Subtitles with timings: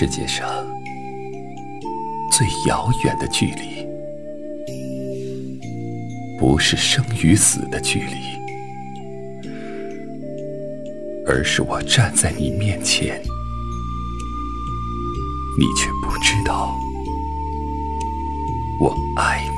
[0.00, 0.66] 世界上
[2.32, 3.86] 最遥远的距离，
[6.38, 8.16] 不是生与死的距离，
[11.26, 13.20] 而是我站在你面前，
[15.58, 16.74] 你却不知道
[18.80, 19.50] 我爱你。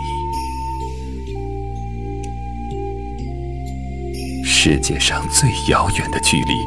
[4.44, 6.66] 世界上最遥远的距离，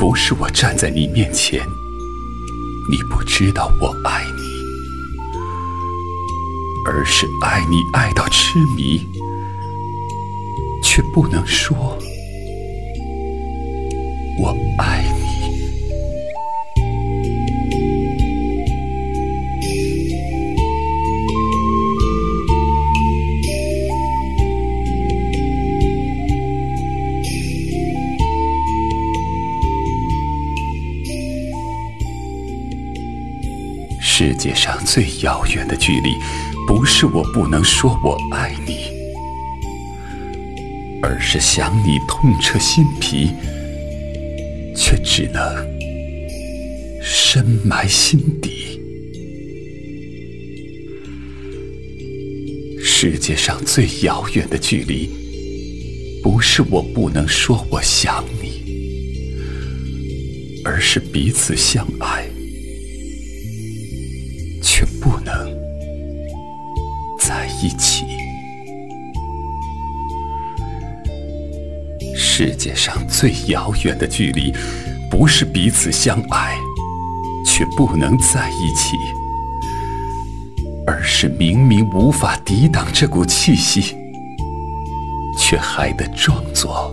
[0.00, 1.60] 不是我站在你面前。
[2.90, 4.42] 你不知道我爱你，
[6.86, 9.00] 而是爱你爱到痴迷，
[10.82, 11.98] 却不能说
[14.38, 15.13] 我爱。
[34.34, 36.16] 世界上最遥远的距离，
[36.66, 38.88] 不是我不能说我爱你，
[41.00, 43.30] 而是想你痛彻心脾，
[44.76, 45.40] 却只能
[47.00, 48.80] 深埋心底。
[52.82, 55.08] 世界上最遥远的距离，
[56.24, 58.64] 不是我不能说我想你，
[60.64, 62.28] 而是彼此相爱。
[65.04, 65.34] 不能
[67.18, 68.06] 在一起。
[72.16, 74.50] 世界上最遥远的距离，
[75.10, 76.56] 不是彼此相爱
[77.44, 78.96] 却不能在一起，
[80.86, 83.94] 而是明明无法抵挡这股气息，
[85.38, 86.90] 却还得装作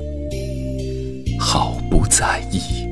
[1.40, 2.91] 毫不在意。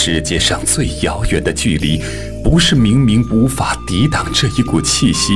[0.00, 2.00] 世界上最遥远的距离，
[2.44, 5.32] 不是明明无法抵挡这一股气息，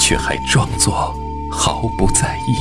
[0.00, 1.14] 却还装作
[1.52, 2.56] 毫不在意，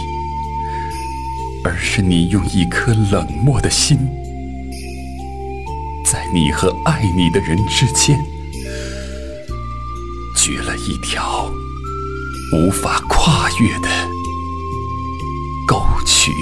[1.63, 3.97] 而是你用一颗冷漠的心，
[6.05, 8.19] 在你和爱你的人之间，
[10.35, 11.49] 掘了一条
[12.53, 13.89] 无法跨越的
[15.65, 16.33] 沟渠。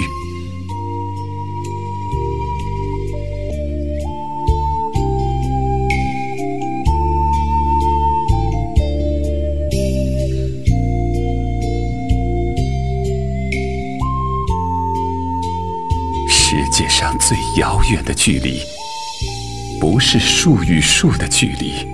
[16.86, 18.60] 界上最遥远的距离，
[19.80, 21.84] 不是树与树的距离，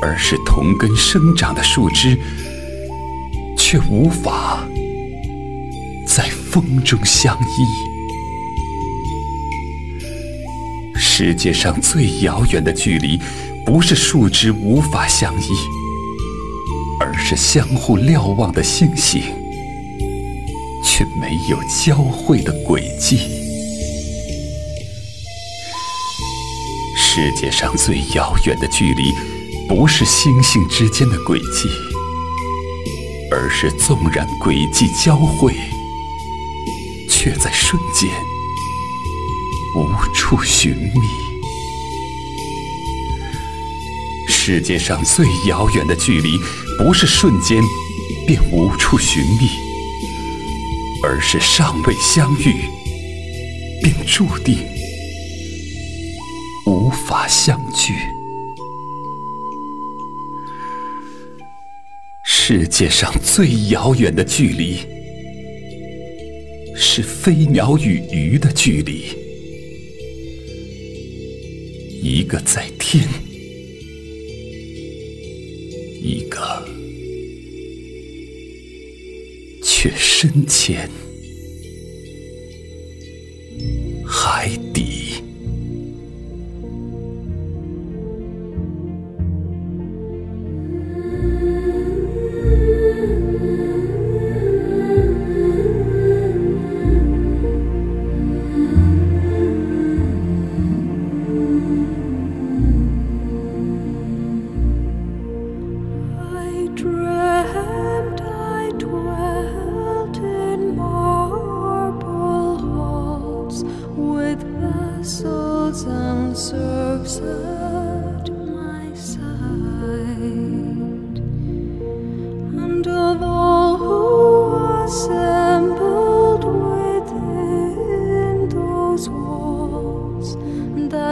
[0.00, 2.18] 而是同根生长的树枝，
[3.54, 4.66] 却无法
[6.06, 7.66] 在风中相依。
[10.98, 13.20] 世界上最遥远的距离，
[13.66, 15.48] 不是树枝无法相依，
[17.00, 19.22] 而是相互瞭望的星星。
[20.96, 23.18] 却没有交汇的轨迹。
[26.96, 29.12] 世界上最遥远的距离，
[29.68, 31.68] 不是星星之间的轨迹，
[33.30, 35.54] 而是纵然轨迹交汇，
[37.10, 38.08] 却在瞬间
[39.74, 41.06] 无处寻觅。
[44.26, 46.38] 世界上最遥远的距离，
[46.78, 47.62] 不是瞬间
[48.26, 49.55] 便无处寻觅。
[51.08, 52.52] 而是尚未相遇，
[53.80, 54.58] 便注定
[56.66, 57.94] 无法相聚。
[62.24, 64.78] 世界上最遥远的距离，
[66.74, 69.04] 是飞鸟与鱼的距离。
[72.02, 73.08] 一个在天，
[76.02, 76.75] 一个。
[79.86, 80.88] 越深切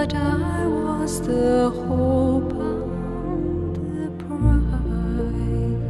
[0.04, 5.84] but I was the hope and the pride.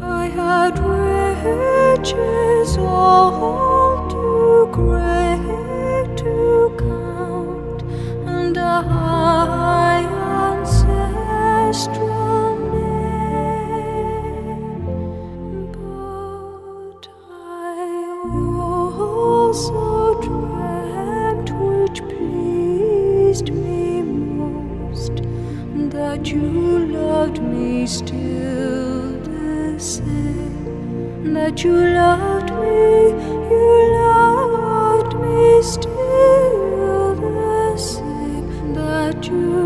[0.00, 7.82] I had riches all too great to count,
[8.28, 10.04] and a high
[10.52, 12.14] ancestral.
[19.54, 20.83] so dread
[21.94, 25.22] which pleased me most,
[25.92, 26.40] that you
[26.86, 33.10] loved me still the same, that you loved me,
[33.50, 39.63] you loved me still the same, that you.